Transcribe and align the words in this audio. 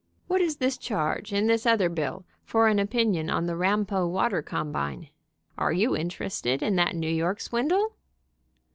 What 0.25 0.41
is 0.41 0.57
this 0.57 0.79
charge 0.79 1.31
in 1.31 1.45
this 1.45 1.63
other 1.67 1.87
bill 1.87 2.25
for 2.43 2.67
an 2.67 2.79
opinion 2.79 3.29
on 3.29 3.45
the 3.45 3.55
Rampo 3.55 4.07
water 4.07 4.41
combine? 4.41 5.09
Are 5.59 5.71
you 5.73 5.95
interested 5.95 6.63
in 6.63 6.75
that 6.77 6.95
New 6.95 7.07
York 7.07 7.39
swindle?" 7.39 7.93